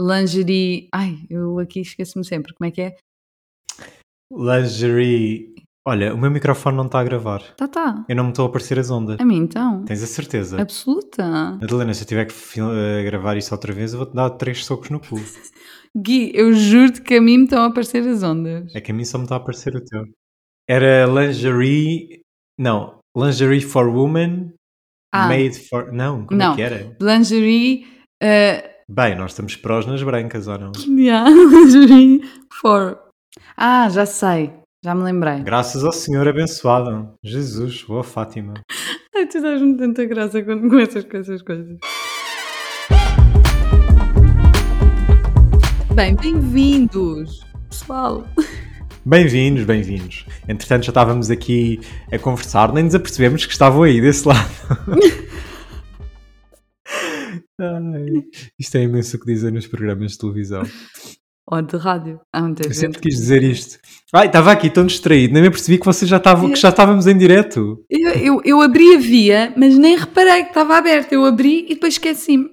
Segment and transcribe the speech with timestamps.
[0.00, 0.88] lingerie.
[0.92, 2.54] Ai, eu aqui esqueço-me sempre.
[2.54, 2.96] Como é que é?
[4.32, 5.54] Lingerie.
[5.86, 7.42] Olha, o meu microfone não está a gravar.
[7.56, 8.04] Tá, tá.
[8.08, 9.18] Eu não me estou a aparecer as ondas.
[9.18, 9.84] A mim então.
[9.86, 10.60] Tens a certeza?
[10.60, 11.56] Absoluta.
[11.58, 14.90] Madalena, se eu tiver que eh, gravar isso outra vez, eu vou-te dar três socos
[14.90, 15.16] no cu.
[15.96, 18.74] Gui, eu juro-te que a mim me estão a aparecer as ondas.
[18.74, 20.04] É que a mim só me está a aparecer o teu.
[20.68, 22.20] Era lingerie.
[22.58, 24.52] Não, lingerie for woman.
[25.10, 25.26] Ah.
[25.28, 25.90] Made for.
[25.90, 26.52] Não, como Não.
[26.52, 26.96] é que era?
[27.00, 27.86] Lingerie.
[28.22, 30.72] Uh, Bem, nós estamos prós nas brancas, ou não?
[30.98, 31.28] yeah,
[32.58, 32.98] for.
[33.54, 34.50] Ah, já sei.
[34.82, 35.40] Já me lembrei.
[35.40, 37.12] Graças ao Senhor abençoado.
[37.22, 38.54] Jesus, boa Fátima.
[39.14, 41.76] Ai, tu dás-me tanta graça quando começas com essas coisas.
[45.94, 48.26] Bem, bem-vindos, pessoal.
[49.04, 50.24] Bem-vindos, bem-vindos.
[50.48, 51.78] Entretanto, já estávamos aqui
[52.10, 54.48] a conversar, nem nos apercebemos que estavam aí desse lado.
[57.60, 58.24] Ai,
[58.58, 60.62] isto é imenso o que dizem nos programas de televisão.
[61.50, 62.20] Ou de rádio.
[62.32, 62.78] Há muita Eu gente.
[62.78, 63.78] sempre quis dizer isto.
[64.12, 67.06] Ai, estava aqui tão distraído, nem me apercebi que vocês já estavam, que já estávamos
[67.06, 67.84] em direto.
[67.88, 71.14] Eu, eu, eu abri a via, mas nem reparei que estava aberta.
[71.14, 72.48] Eu abri e depois esqueci-me.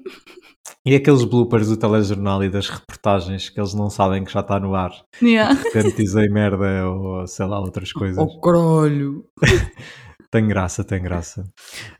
[0.85, 4.59] E aqueles bloopers do telejornal e das reportagens que eles não sabem que já está
[4.59, 4.91] no ar.
[5.21, 5.55] Yeah.
[5.55, 8.17] Portanto, dizem merda ou sei lá, outras coisas.
[8.17, 9.25] Oh, caralho.
[10.35, 11.45] Tem graça, tem graça.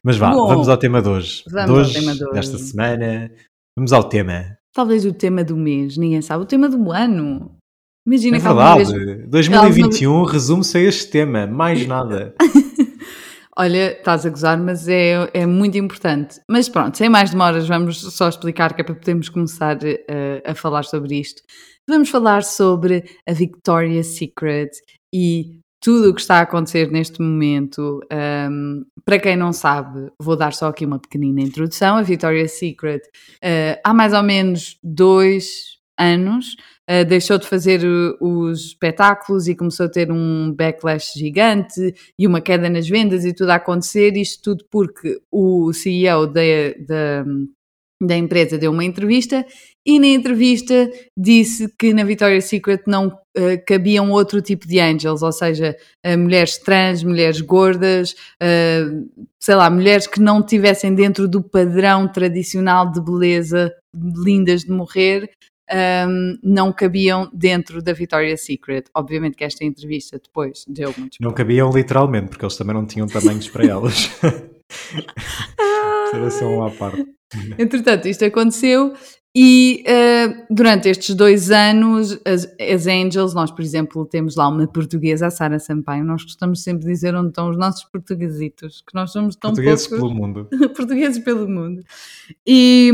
[0.04, 1.42] Mas vá, Bom, vamos ao tema de hoje.
[1.50, 2.34] vamos de ao hoje, tema de hoje.
[2.34, 3.32] desta semana.
[3.78, 4.58] Vamos ao tema.
[4.74, 6.44] Talvez o tema do mês, ninguém sabe.
[6.44, 7.56] O tema do ano.
[8.06, 9.06] Imagina É que alguma verdade.
[9.06, 12.36] vez 2021 resume-se a este tema, mais nada.
[13.58, 16.42] Olha, estás a gozar, mas é, é muito importante.
[16.52, 20.54] Mas pronto, sem mais demoras, vamos só explicar que é para podermos começar eh, a
[20.54, 21.42] falar sobre isto.
[21.88, 24.72] Vamos falar sobre a Victoria's Secret
[25.14, 28.02] e tudo o que está a acontecer neste momento.
[28.12, 31.98] Ahm, para quem não sabe, vou dar só aqui uma pequenina introdução.
[31.98, 33.04] A Victoria's Secret,
[33.40, 36.56] eh, há mais ou menos dois anos,
[36.88, 42.26] eh, deixou de fazer uh, os espetáculos e começou a ter um backlash gigante e
[42.26, 46.42] uma queda nas vendas e tudo a acontecer, isto tudo porque o CEO da,
[46.80, 47.26] da,
[48.02, 49.46] da empresa deu uma entrevista
[49.86, 55.22] e na entrevista disse que na Victoria's Secret não eh, cabiam outro tipo de angels,
[55.22, 58.86] ou seja, eh, mulheres trans, mulheres gordas, eh,
[59.40, 65.30] sei lá, mulheres que não estivessem dentro do padrão tradicional de beleza, lindas de morrer,
[65.72, 68.86] um, não cabiam dentro da Victoria's Secret.
[68.94, 73.08] Obviamente que esta entrevista depois deu muitos Não cabiam literalmente, porque eles também não tinham
[73.08, 74.12] tamanhos para elas.
[76.12, 77.06] Será só um à parte.
[77.58, 78.94] Entretanto, isto aconteceu
[79.38, 84.66] e uh, durante estes dois anos, as, as Angels, nós, por exemplo, temos lá uma
[84.66, 88.96] portuguesa, a Sara Sampaio, nós gostamos sempre de dizer onde estão os nossos portuguesitos, que
[88.96, 90.08] nós somos tão Portugueses poucos.
[90.08, 90.48] pelo mundo.
[90.74, 91.84] portugueses pelo mundo.
[92.48, 92.92] E,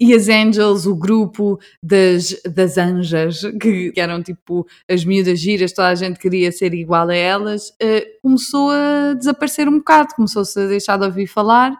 [0.00, 5.72] e as Angels, o grupo das, das anjas, que, que eram tipo as miúdas giras,
[5.72, 10.58] toda a gente queria ser igual a elas, eh, começou a desaparecer um bocado, começou-se
[10.58, 11.78] a deixar de ouvir falar.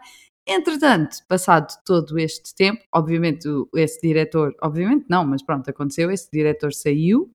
[0.48, 6.72] Entretanto, passado todo este tempo, obviamente esse diretor, obviamente não, mas pronto, aconteceu, esse diretor
[6.72, 7.30] saiu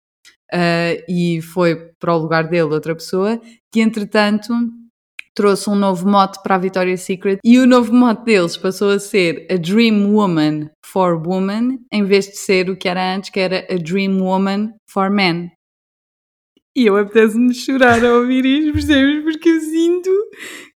[0.50, 4.54] eh, e foi para o lugar dele outra pessoa, que entretanto
[5.36, 9.00] trouxe um novo mote para a Victoria's Secret e o novo mote deles passou a
[9.00, 13.40] ser a Dream Woman for Woman em vez de ser o que era antes, que
[13.42, 15.52] era a Dream Woman for Men.
[16.76, 19.24] E eu apetece-me chorar a ouvir isto, percebes?
[19.24, 20.10] Porque eu sinto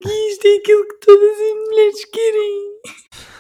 [0.00, 2.72] que isto é aquilo que todas as mulheres querem.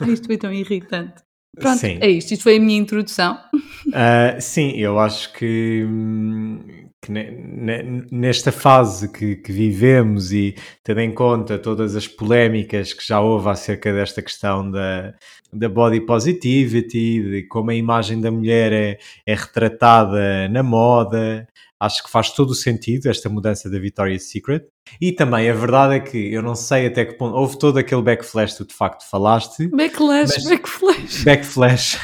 [0.12, 1.22] Isto foi tão irritante.
[1.58, 1.98] Pronto, Sim.
[2.00, 2.32] é isto.
[2.32, 3.38] Isto foi a minha introdução.
[3.94, 6.60] Ah, sim, eu acho que, hum,
[7.02, 10.54] que ne- ne- nesta fase que, que vivemos e
[10.84, 15.12] tendo em conta todas as polémicas que já houve acerca desta questão da,
[15.54, 21.46] da body positivity, de como a imagem da mulher é, é retratada na moda,
[21.78, 24.64] acho que faz todo o sentido esta mudança da Victoria's Secret.
[25.00, 28.02] E também a verdade é que eu não sei até que ponto houve todo aquele
[28.02, 29.68] backflash que tu de facto falaste.
[29.68, 31.98] Backlash, Mas- backflash, Backflash.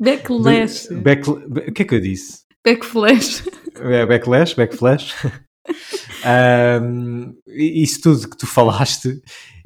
[0.00, 2.44] backlash, Back, o que é que eu disse?
[2.64, 3.44] backflash.
[3.80, 5.14] É, Backlash, backflash.
[7.48, 9.20] E- isso tudo que tu falaste.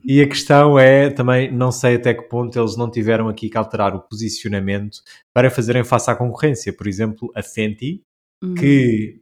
[0.04, 3.56] E a questão é também, não sei até que ponto eles não tiveram aqui que
[3.58, 4.98] alterar o posicionamento
[5.32, 6.72] para fazerem face à concorrência.
[6.72, 8.02] Por exemplo, a Fenty,
[8.42, 8.54] Hum.
[8.54, 9.20] que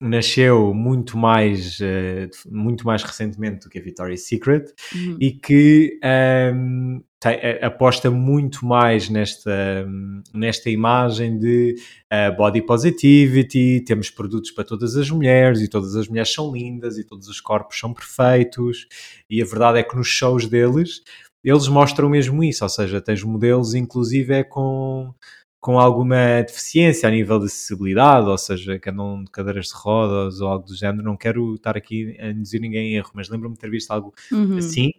[0.00, 4.64] nasceu muito mais, eh, muito mais recentemente do que a Victoria's Secret
[4.94, 5.16] Uhum.
[5.20, 9.84] e que ahm, tem- a- aposta muito mais nesta,
[10.32, 11.74] nesta imagem de
[12.10, 16.96] ah, body positivity, temos produtos para todas as mulheres e todas as mulheres são lindas
[16.96, 18.86] e todos os corpos são perfeitos
[19.28, 21.02] e a verdade é que nos shows deles
[21.44, 25.12] eles mostram mesmo isso, ou seja, tens modelos inclusive é com
[25.60, 30.40] com alguma deficiência a nível de acessibilidade, ou seja, que andam de cadeiras de rodas
[30.40, 31.02] ou algo do género.
[31.04, 34.14] Não quero estar aqui a induzir ninguém em erro, mas lembro-me de ter visto algo
[34.32, 34.56] Uhum.
[34.58, 34.90] assim.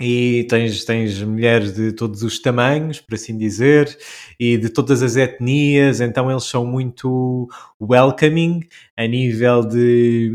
[0.00, 3.98] E tens, tens mulheres de todos os tamanhos, por assim dizer,
[4.38, 7.48] e de todas as etnias, então eles são muito
[7.78, 8.60] welcoming
[8.96, 10.32] a nível de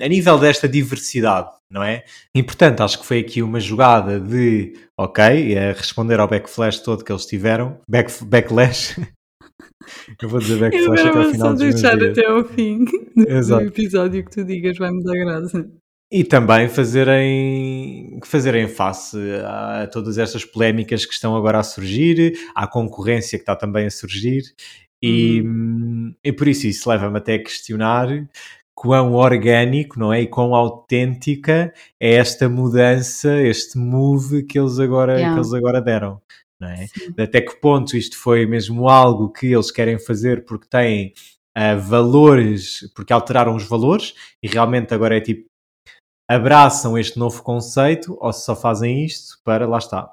[0.00, 2.04] a nível desta diversidade, não é?
[2.34, 7.04] E portanto, acho que foi aqui uma jogada de ok, a responder ao backflash todo
[7.04, 8.96] que eles tiveram, back, backlash.
[10.20, 14.24] Eu vou dizer backflash até ao final dos deixar até ao fim do, do episódio
[14.24, 15.79] que tu digas, vai-me dar graça.
[16.12, 22.66] E também fazerem, fazerem face a todas estas polémicas que estão agora a surgir, à
[22.66, 24.42] concorrência que está também a surgir,
[25.02, 28.08] e, hum, e por isso isso leva-me até a questionar
[28.74, 30.22] quão orgânico, não é?
[30.22, 35.34] E quão autêntica é esta mudança, este move que eles agora, Yeah.
[35.34, 36.20] que eles agora deram,
[36.58, 36.86] não é?
[36.86, 37.14] Sim.
[37.18, 41.12] Até que ponto isto foi mesmo algo que eles querem fazer porque têm
[41.54, 45.49] ah, valores, porque alteraram os valores e realmente agora é tipo
[46.30, 50.08] abraçam este novo conceito ou se só fazem isto para, lá está,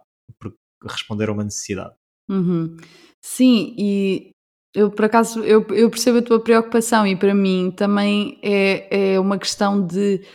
[0.84, 1.94] responder a uma necessidade.
[2.28, 2.76] Uhum.
[3.22, 4.32] Sim, e
[4.74, 9.20] eu por acaso eu, eu percebo a tua preocupação e para mim também é, é
[9.20, 10.26] uma questão de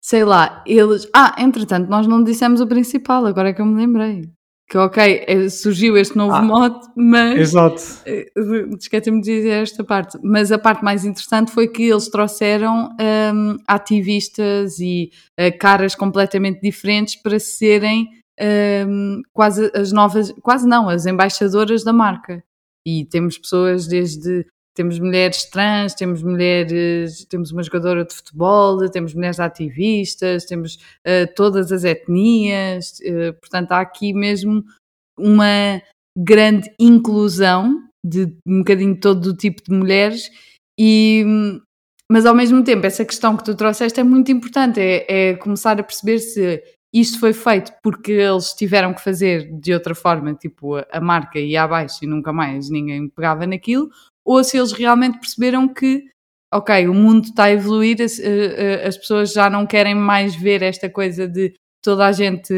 [0.00, 1.08] sei lá, eles.
[1.14, 4.35] Ah, entretanto, nós não dissemos o principal, agora é que eu me lembrei.
[4.68, 7.80] Que ok, é, surgiu este novo Ah, mote, mas Exato.
[8.04, 8.32] Eh,
[8.78, 12.90] Esqueci-me de dizer esta parte, mas a parte mais interessante foi que eles trouxeram
[13.32, 18.08] hum, ativistas e eh, caras completamente diferentes para serem
[18.88, 22.42] hum, quase as novas, quase não, as embaixadoras da marca.
[22.84, 24.46] E temos pessoas desde.
[24.76, 31.24] Temos mulheres trans, temos mulheres, temos uma jogadora de futebol, temos mulheres ativistas, temos eh,
[31.24, 34.62] todas as etnias, eh, portanto há aqui mesmo
[35.18, 35.80] uma
[36.14, 40.30] grande inclusão de um bocadinho todo o tipo de mulheres
[40.78, 41.24] e
[42.12, 45.80] mas ao mesmo tempo essa questão que tu trouxeste é muito importante é, é começar
[45.80, 46.62] a perceber se
[46.94, 51.62] isto foi feito porque eles tiveram que fazer de outra forma tipo a marca ia
[51.62, 53.90] abaixo e nunca mais ninguém pegava naquilo
[54.26, 56.04] ou se eles realmente perceberam que
[56.52, 60.34] ok, o mundo está a evoluir as, eh, eh, as pessoas já não querem mais
[60.34, 62.52] ver esta coisa de toda a gente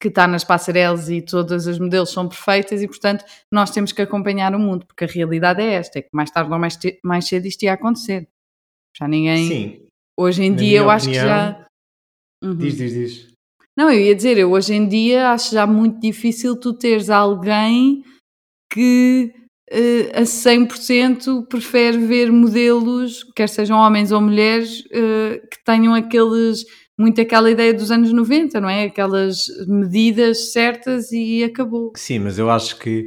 [0.00, 4.02] que está nas passarelas e todas as modelos são perfeitas e, portanto, nós temos que
[4.02, 7.26] acompanhar o mundo, porque a realidade é esta, é que mais tarde ou mais, mais
[7.26, 8.28] cedo isto ia acontecer.
[8.96, 9.48] Já ninguém...
[9.48, 9.82] Sim,
[10.18, 11.66] Hoje em na dia eu acho que opinião- já...
[12.42, 12.56] Uhum.
[12.56, 13.32] diz, diz, diz.
[13.76, 18.02] Não, eu ia dizer, eu hoje em dia acho já muito difícil tu teres alguém
[18.72, 19.32] que
[19.70, 26.64] eh, a 100% prefere ver modelos, quer sejam homens ou mulheres, eh, que tenham aqueles,
[26.98, 28.84] muito aquela ideia dos anos 90, não é?
[28.84, 31.92] Aquelas medidas certas e acabou.
[31.96, 33.06] Sim, mas eu acho que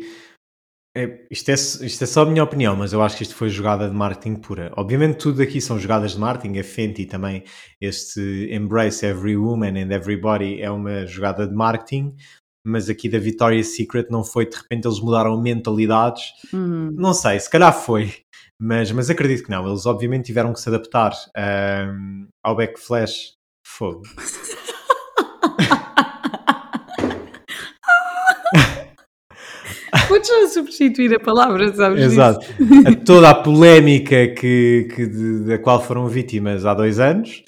[0.98, 3.48] é, isto, é, isto é só a minha opinião, mas eu acho que isto foi
[3.48, 4.74] jogada de marketing pura.
[4.76, 7.44] Obviamente tudo aqui são jogadas de marketing, a Fenty também,
[7.80, 12.16] este Embrace Every Woman and Everybody é uma jogada de marketing,
[12.64, 16.92] mas aqui da Victoria's Secret não foi, de repente eles mudaram mentalidades, Uhum.
[16.96, 18.14] não sei, se calhar foi,
[18.60, 23.34] mas, mas acredito que não, eles obviamente tiveram que se adaptar ahm, ao backflash,
[23.66, 24.04] fogo.
[30.10, 32.04] Podes só substituir a palavra, sabes?
[32.04, 32.46] Exato.
[32.86, 37.44] A toda a polémica que, que de- da qual foram vítimas há dois anos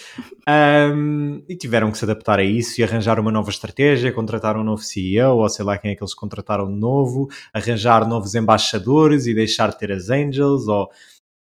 [0.48, 4.64] ahm, e tiveram que se adaptar a isso e arranjar uma nova estratégia, contratar um
[4.64, 9.26] novo CEO ou sei lá quem é que eles contrataram de novo, arranjar novos embaixadores
[9.28, 10.90] e deixar de ter as Angels ou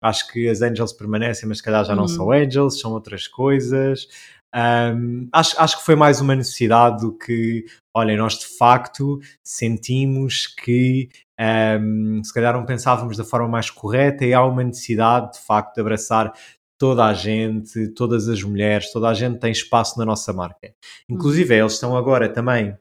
[0.01, 2.07] acho que as Angels permanecem, mas se calhar já não Uhum.
[2.07, 4.07] são Angels, são outras coisas.
[4.53, 10.47] Ahm, acho, acho que foi mais uma necessidade do que, olha, nós de facto sentimos
[10.47, 15.39] que ahm, se calhar não pensávamos da forma mais correta e há uma necessidade de
[15.45, 16.33] facto de abraçar
[16.79, 20.73] toda a gente, todas as mulheres, toda a gente tem espaço na nossa marca.
[21.09, 22.75] Inclusive, eles estão agora também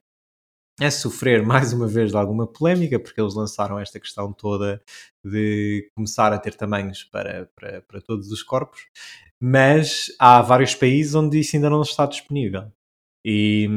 [0.80, 4.80] a sofrer mais uma vez de alguma polémica, porque eles lançaram esta questão toda
[5.24, 8.86] de começar a ter tamanhos para, para, para todos os corpos,
[9.40, 12.64] mas há vários países onde isso ainda não está disponível.
[13.24, 13.68] E,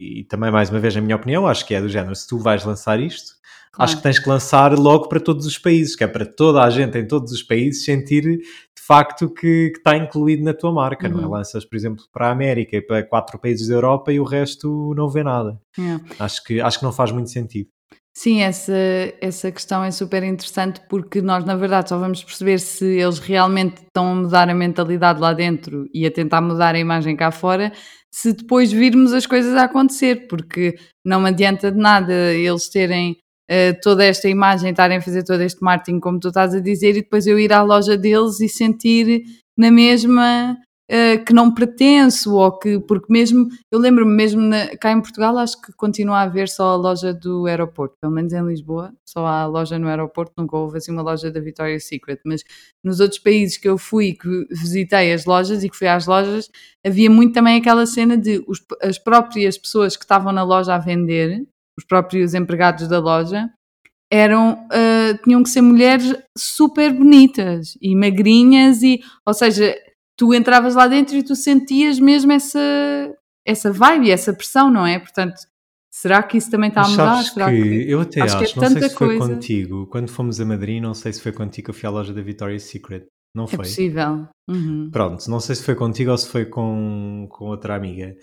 [0.00, 2.38] e também, mais uma vez, na minha opinião, acho que é do género: se tu
[2.38, 3.36] vais lançar isto,
[3.76, 3.90] Claro.
[3.90, 6.70] acho que tens que lançar logo para todos os países, que é para toda a
[6.70, 11.08] gente em todos os países sentir de facto que, que está incluído na tua marca,
[11.08, 11.24] não é?
[11.24, 11.30] Uhum.
[11.32, 14.94] Lanças, por exemplo, para a América e para quatro países da Europa e o resto
[14.96, 15.60] não vê nada.
[15.78, 16.02] Yeah.
[16.18, 17.68] Acho que, acho que não faz muito sentido.
[18.18, 18.72] Sim, essa,
[19.20, 23.82] essa questão é super interessante porque nós, na verdade, só vamos perceber se eles realmente
[23.82, 27.70] estão a mudar a mentalidade lá dentro e a tentar mudar a imagem cá fora,
[28.10, 33.18] se depois virmos as coisas a acontecer, porque não adianta de nada eles terem
[33.50, 36.96] uh, toda esta imagem, estarem a fazer todo este marketing, como tu estás a dizer,
[36.96, 39.24] e depois eu ir à loja deles e sentir
[39.58, 40.56] na mesma
[40.90, 45.36] uh, que não pertenço, ou que, porque mesmo, eu lembro-me mesmo na, cá em Portugal,
[45.38, 49.26] acho que continua a haver só a loja do aeroporto, pelo menos em Lisboa, só
[49.26, 52.42] há a loja no aeroporto, nunca houve assim uma loja da Victoria's Secret, mas
[52.84, 56.50] nos outros países que eu fui, que visitei as lojas e que fui às lojas,
[56.84, 60.78] havia muito também aquela cena de os, as próprias pessoas que estavam na loja a
[60.78, 61.46] vender,
[61.78, 63.50] os próprios empregados da loja,
[64.10, 69.74] eram uh, tinham que ser mulheres super bonitas e magrinhas e ou seja
[70.16, 72.58] tu entravas lá dentro e tu sentias mesmo essa,
[73.44, 74.98] essa vibe, essa pressão, não é?
[74.98, 75.36] Portanto,
[75.92, 77.22] será que isso também está a mudar?
[77.22, 77.90] Será que, que...
[77.90, 79.34] eu até acho acho, que é não sei se foi coisa.
[79.34, 82.12] contigo, quando fomos a Madrid, não sei se foi contigo que eu fui à loja
[82.12, 83.58] da Victoria's Secret, não É foi?
[83.58, 84.26] possível.
[84.48, 84.90] Uhum.
[84.90, 88.16] Pronto, não sei se foi contigo ou se foi com, com outra amiga,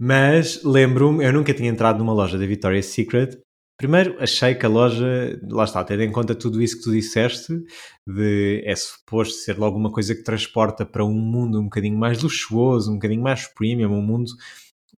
[0.00, 3.38] mas lembro-me, eu nunca tinha entrado numa loja da Victoria's Secret.
[3.80, 7.64] Primeiro, achei que a loja, lá está, tendo em conta tudo isso que tu disseste,
[8.06, 12.22] de é suposto ser logo uma coisa que transporta para um mundo um bocadinho mais
[12.22, 14.32] luxuoso, um bocadinho mais premium, um mundo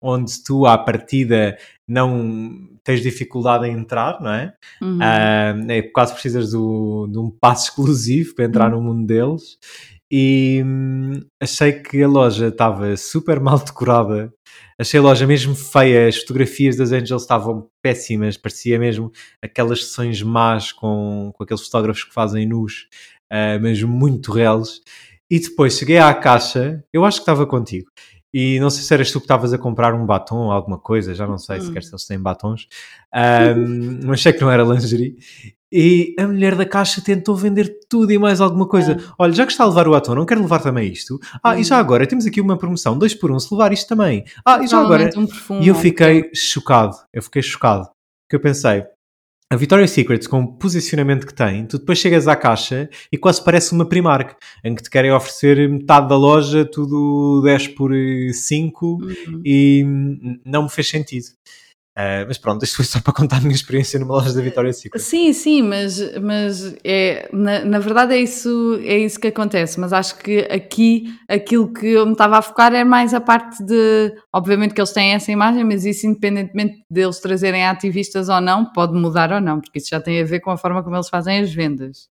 [0.02, 1.56] onde tu, à partida,
[1.88, 4.52] não tens dificuldade em entrar, não é?
[4.82, 4.98] Uhum.
[5.00, 9.60] Ah, é quase precisas do, de um passo exclusivo para entrar no mundo deles.
[10.12, 14.34] E hum, achei que a loja estava super mal decorada.
[14.82, 16.08] Achei a loja mesmo feia.
[16.08, 18.36] As fotografias das Angels estavam péssimas.
[18.36, 22.88] Parecia mesmo aquelas sessões más com, com aqueles fotógrafos que fazem nus,
[23.30, 24.82] ah, mas muito reais.
[25.30, 26.84] E depois cheguei à caixa.
[26.92, 27.92] Eu acho que estava contigo.
[28.34, 31.14] E não sei se eras tu que estavas a comprar um batom ou alguma coisa,
[31.14, 31.62] já não sei Hum.
[31.62, 32.68] sequer se eles têm batons,
[33.14, 35.16] Ahm, mas sei que não era lingerie.
[35.74, 38.98] E a mulher da caixa tentou vender tudo e mais alguma coisa.
[39.18, 41.18] Olha, já que está a levar o batom, não quero levar também isto.
[41.42, 44.26] Ah, e já agora temos aqui uma promoção, dois por um, se levar isto também.
[44.46, 45.10] Ah, e já agora.
[45.16, 46.96] Um perfume E eu um fiquei chocado.
[47.14, 47.86] Eu fiquei chocado.
[48.28, 48.84] Porque eu pensei,
[49.52, 53.44] a Victoria's Secret, com o posicionamento que tem, tu depois chegas à caixa e quase
[53.44, 57.92] parece uma Primark, em que te querem oferecer metade da loja, tudo 10 por
[58.34, 59.42] 5 Uhum.
[59.44, 61.26] e hum, não me fez sentido.
[62.04, 64.80] Ah, mas pronto, isto foi só para contar a minha experiência numa loja da Victoria's
[64.80, 65.00] Secret.
[65.00, 69.80] Sim, sim, mas, mas é, na, na verdade é isso, é isso que acontece.
[69.80, 73.64] Mas acho que aqui aquilo que eu me estava a focar é mais a parte
[73.64, 74.16] de.
[74.34, 78.94] Obviamente que eles têm essa imagem, mas isso, independentemente deles trazerem ativistas ou não, pode
[78.94, 81.40] mudar ou não, porque isso já tem a ver com a forma como eles fazem
[81.40, 82.10] as vendas.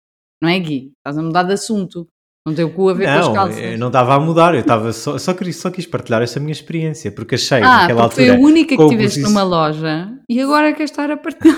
[0.40, 0.92] Não é, Gui?
[0.98, 2.06] Estás a mudar de assunto.
[2.44, 3.58] Não tem o cu a ver com as Não, calças.
[3.62, 6.50] eu não estava a mudar, eu estava só, só, quis, só quis partilhar essa minha
[6.50, 8.44] experiência, porque achei Ah, naquela porque foi altura.
[8.44, 11.56] a única que tiveste numa loja e agora quer estar a partilhar.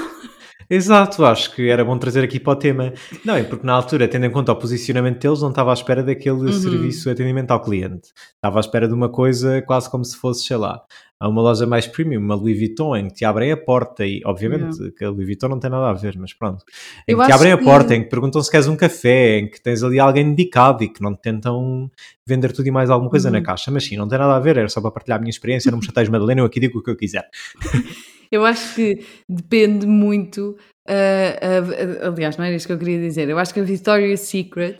[0.68, 2.92] Exato, acho que era bom trazer aqui para o tema.
[3.25, 6.02] Não, é porque na altura, tendo em conta o posicionamento deles, não estava à espera
[6.02, 6.52] daquele Uhum.
[6.52, 8.09] serviço de atendimento ao cliente.
[8.37, 10.80] Estava à espera de uma coisa quase como se fosse, sei lá,
[11.21, 14.21] a uma loja mais premium, uma Louis Vuitton, em que te abrem a porta e,
[14.26, 16.64] obviamente, que a Louis Vuitton não tem nada a ver, mas pronto.
[17.09, 19.38] Em Eu que te abrem a que- porta, em que perguntam se queres um café,
[19.38, 21.90] em que tens ali alguém dedicado e que não te tentam
[22.26, 23.35] vender tudo e mais alguma coisa Uhum.
[23.35, 23.71] na caixa.
[23.71, 25.78] Mas sim, não tem nada a ver, era só para partilhar a minha experiência, não
[25.78, 27.28] me chateias Madalena, eu aqui digo o que eu quiser.
[28.34, 30.56] Eu acho que depende muito.
[30.88, 33.28] ah, ah, aliás, não era isto que eu queria dizer.
[33.28, 34.78] Eu acho que a Victoria's Secret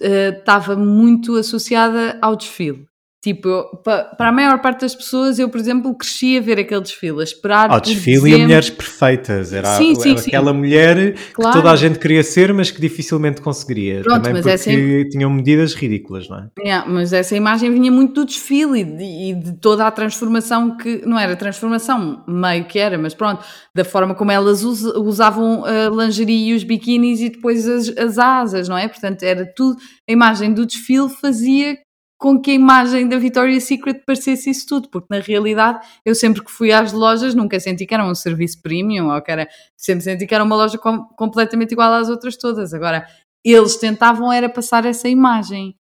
[0.00, 2.86] estava muito associada ao desfile.
[3.24, 7.20] Tipo, para a maior parte das pessoas, eu, por exemplo, cresci a ver aquele desfile,
[7.20, 7.70] a esperar.
[7.70, 8.42] Por desfile e dezembro.
[8.42, 9.50] mulheres perfeitas.
[9.54, 10.28] Era Sim, sim, era sim.
[10.28, 11.52] aquela mulher Claro.
[11.52, 14.02] que toda a gente queria ser, mas que dificilmente conseguiria.
[14.02, 16.48] Pronto, Também mas porque sempre- tinham medidas ridículas, não é?
[16.60, 20.76] Yeah, mas essa imagem vinha muito do desfile e de, e de toda a transformação
[20.76, 23.42] que não era transformação, meio que era, mas pronto,
[23.74, 28.18] da forma como elas us- usavam a lingerie e os biquínis e depois as, as
[28.18, 28.86] asas, não é?
[28.86, 31.78] Portanto, era tudo, a imagem do desfile fazia
[32.18, 36.42] com que a imagem da Victoria's Secret parecesse isso tudo, porque na realidade eu sempre
[36.42, 40.04] que fui às lojas nunca senti que era um serviço premium ou que era, sempre
[40.04, 42.72] senti que era uma loja com- completamente igual às outras todas.
[42.72, 43.06] Agora,
[43.44, 45.74] eles tentavam era passar essa imagem.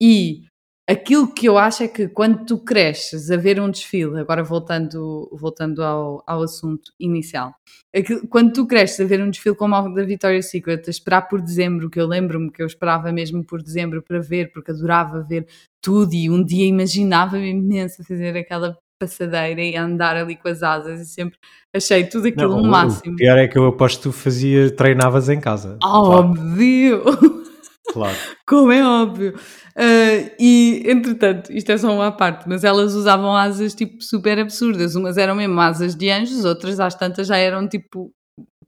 [0.00, 0.44] E
[0.92, 5.28] aquilo que eu acho é que quando tu cresces a ver um desfile, agora voltando,
[5.32, 7.54] voltando ao, ao assunto inicial,
[7.94, 11.22] aquilo- quando tu cresces a ver um desfile como o da Victoria's Secret, a esperar
[11.28, 15.20] por dezembro, que eu lembro-me que eu esperava mesmo por dezembro para ver, porque adorava
[15.22, 15.46] ver
[15.80, 21.00] tudo e um dia imaginava-me imenso fazer aquela passadeira e andar ali com as asas
[21.00, 21.36] e sempre
[21.74, 23.14] achei tudo aquilo Não, um máximo.
[23.14, 25.76] O pior é que eu aposto que tu fazia, treinavas em casa.
[25.82, 27.02] Óbvio!
[27.02, 27.51] Claro.
[28.46, 29.34] Como é óbvio.
[29.76, 34.94] Ah, e, entretanto, isto é só uma parte, mas elas usavam asas tipo super absurdas.
[34.94, 38.12] Umas eram mesmo asas de anjos, outras às tantas já eram tipo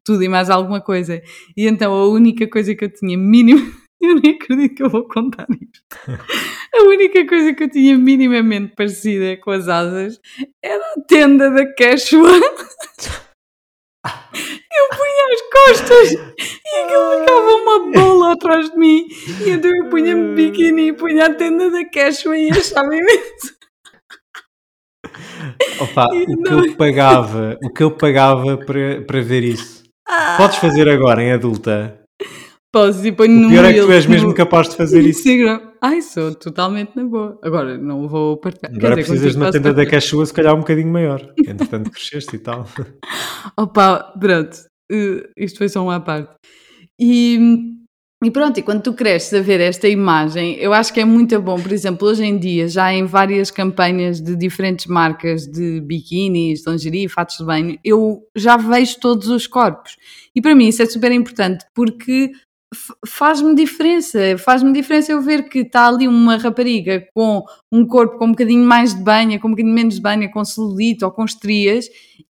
[0.04, 1.22] tudo e mais alguma coisa.
[1.56, 3.60] E então a única coisa que eu tinha mínimo.
[4.02, 6.20] Eu nem acredito que eu vou contar isto.
[6.74, 10.20] A única coisa que eu tinha minimamente parecida com as asas
[10.62, 12.28] era a tenda da Quechua.
[14.84, 15.42] Eu punha as
[15.78, 19.06] costas e aquilo ficava uma bola atrás de mim.
[19.46, 23.54] E então eu punha-me de biquíni e punha a tenda da Cashua e achava imenso.
[25.80, 29.84] Opa, E o que não- eu pagava, o que eu pagava para, para ver isso.
[30.08, 32.00] Ah, Podes fazer agora em adulta.
[32.72, 35.20] Posso e ponho no pior é que tu és mesmo capaz de fazer isso.
[35.20, 35.60] Instagram.
[35.80, 37.38] Ai, sou totalmente na boa.
[37.42, 38.74] Agora não vou partilhar.
[38.74, 41.20] Agora dizer, precisas de uma tenda da cachua, se calhar um bocadinho maior.
[41.46, 42.66] Entretanto, cresceste e tal.
[43.56, 44.56] Opa, pronto,
[45.36, 46.34] isto foi só uma parte.
[47.00, 47.38] E,
[48.22, 51.40] e pronto, e quando tu cresces a ver esta imagem, eu acho que é muito
[51.40, 51.60] bom.
[51.60, 57.08] Por exemplo, hoje em dia, já em várias campanhas de diferentes marcas de biquínis, lingerie,
[57.08, 59.96] fatos de banho, eu já vejo todos os corpos.
[60.34, 62.32] E para mim isso é super importante porque
[63.06, 64.18] faz-me diferença.
[64.38, 68.66] Faz-me diferença eu ver que está ali uma rapariga com um corpo com um bocadinho
[68.66, 71.88] mais de banha, com um bocadinho menos de banha, com celulite ou com estrias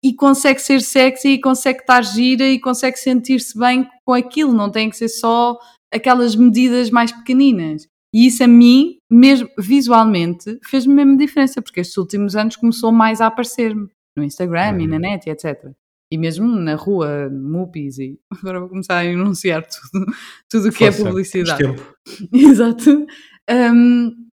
[0.08, 4.70] e consegue ser sexy e consegue estar gira e consegue sentir-se bem com aquilo, não
[4.70, 5.58] tem que ser só
[5.92, 7.88] aquelas medidas mais pequeninas.
[8.14, 13.20] E isso a mim, mesmo visualmente, fez-me mesmo diferença, porque estes últimos anos começou mais
[13.20, 15.00] a aparecer-me no Instagram e na Uhum.
[15.02, 15.70] net e etc.
[16.12, 20.06] E mesmo na rua, Mupis e agora vou começar a enunciar tudo
[20.48, 21.58] tudo o que é Força, publicidade.
[21.58, 21.94] temos tempo.
[22.32, 23.06] Exato.
[23.50, 24.25] Um,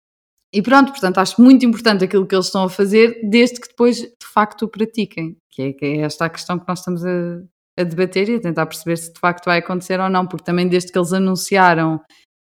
[0.54, 3.98] e pronto, portanto, acho muito importante aquilo que eles estão a fazer, desde que depois
[3.98, 5.36] de facto o pratiquem.
[5.52, 7.42] Que é, que é esta a questão que nós estamos a,
[7.80, 10.68] a debater e a tentar perceber se de facto vai acontecer ou não, porque também
[10.68, 12.00] desde que eles anunciaram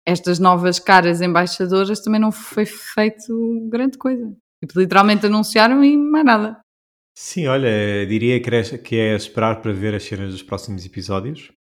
[0.05, 4.33] estas novas caras embaixadoras também não foi feito grande coisa.
[4.59, 6.59] Tipo, literalmente anunciaram e mais nada.
[7.17, 11.51] Sim, olha, diria que é, esperar para ver as cenas dos próximos episódios.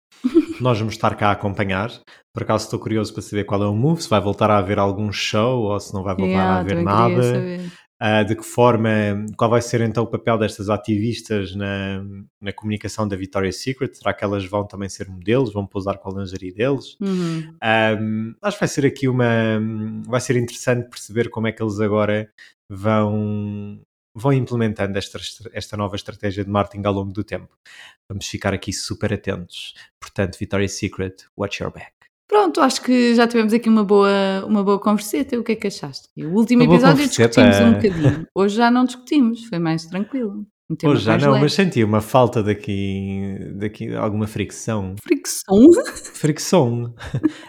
[0.59, 1.91] Nós vamos estar cá a acompanhar.
[2.33, 4.79] Por acaso estou curioso para saber qual é o move, se vai voltar a haver
[4.79, 7.71] algum show ou se não vai voltar Yeah, a haver nada.
[8.03, 8.89] Ah, de que forma,
[9.37, 12.03] qual vai ser então o papel destas ativistas na,
[12.41, 13.93] na comunicação da Victoria's Secret?
[13.93, 15.53] Será que elas vão também ser modelos?
[15.53, 16.97] Vão pousar com a lingerie deles?
[16.99, 17.53] Uhum.
[18.01, 19.61] Um, acho que vai ser aqui uma.
[20.07, 22.27] Vai ser interessante perceber como é que eles agora
[22.67, 23.79] vão,
[24.13, 25.19] vão implementando esta,
[25.53, 27.49] esta nova estratégia de marketing ao longo do tempo.
[28.09, 29.73] Vamos ficar aqui super atentos.
[29.99, 31.91] Portanto, Victoria's Secret, watch your back.
[32.27, 35.37] Pronto, acho que já tivemos aqui uma boa, uma boa converseta.
[35.37, 36.07] O que é que achaste?
[36.17, 38.27] O último Uma episódio discutimos um bocadinho.
[38.33, 40.45] Hoje já não discutimos, foi mais tranquilo.
[40.83, 41.43] Hoje já não, leve.
[41.43, 44.95] mas senti uma falta daqui, daqui alguma fricção.
[45.03, 45.57] Fricção?
[46.13, 46.93] Fricção.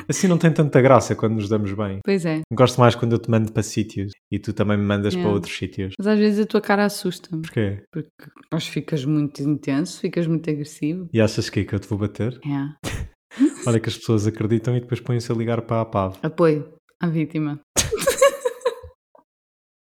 [0.09, 1.99] Assim não tem tanta graça quando nos damos bem.
[2.05, 5.13] Pois é, Gosto mais quando eu te mando para sítios e tu também me mandas
[5.13, 5.29] Yeah.
[5.29, 5.93] para outros sítios.
[5.99, 7.43] mas às vezes a tua cara assusta-me.
[7.43, 7.83] Porquê?
[7.93, 8.09] Porque
[8.53, 11.09] nós ficas muito intenso, ficas muito agressivo.
[11.13, 12.39] E achas que é que eu te vou bater?
[12.47, 12.89] É.
[13.67, 16.17] Olha que as pessoas acreditam e depois põem-se a ligar para a PAV.
[16.23, 16.69] Apoio
[17.01, 17.61] à vítima.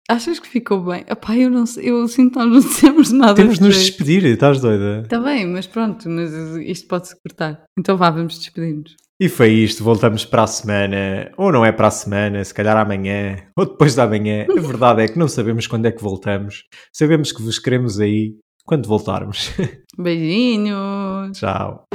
[0.09, 1.05] Achas que ficou bem?
[1.07, 3.35] Epá, eu não sei, eu sinto que nós não dissemos nada.
[3.35, 5.01] Temos de nos despedir, estás doida?
[5.03, 6.31] Está bem, mas pronto, mas
[6.65, 7.63] isto pode-se cortar.
[7.77, 8.95] Então vá, vamos despedir-nos.
[9.21, 12.75] E foi isto, voltamos para a semana, ou não é para a semana, se calhar
[12.75, 14.47] amanhã, ou depois da manhã.
[14.49, 16.63] A verdade é que não sabemos quando é que voltamos.
[16.91, 18.33] Sabemos que vos queremos aí
[18.65, 19.51] quando voltarmos.
[19.95, 21.37] Beijinhos!
[21.37, 21.85] Tchau.